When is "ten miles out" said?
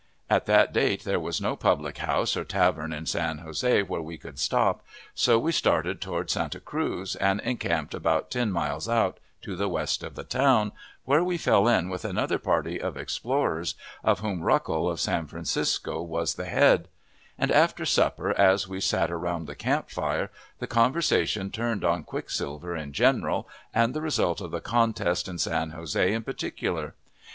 8.31-9.19